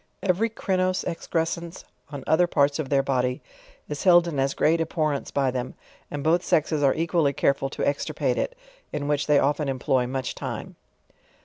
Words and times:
Every 0.23 0.49
crinose 0.49 1.05
exerescense 1.05 1.83
on 2.09 2.23
other 2.25 2.47
parts 2.47 2.79
of 2.79 2.89
their 2.89 3.03
body 3.03 3.39
is 3.87 4.03
held 4.03 4.27
in 4.27 4.39
as 4.39 4.55
great 4.55 4.81
abhorrence 4.81 5.29
by 5.29 5.51
them, 5.51 5.75
and 6.09 6.23
both 6.23 6.43
sexes 6.43 6.81
are 6.81 6.95
equally 6.95 7.33
careful 7.33 7.69
to 7.69 7.87
extirpate 7.87 8.39
it, 8.39 8.57
in 8.91 9.07
which 9.07 9.27
they 9.27 9.37
often 9.37 9.69
employ 9.69 10.07
much 10.07 10.33
tim'e. 10.33 10.73